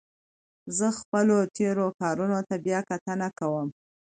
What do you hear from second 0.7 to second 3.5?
زه خپلو تېرو کارونو ته بیا کتنه